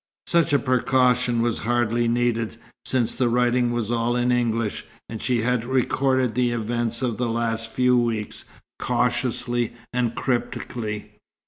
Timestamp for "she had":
5.21-5.63